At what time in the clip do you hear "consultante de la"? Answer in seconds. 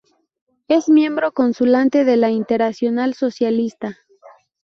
1.31-2.31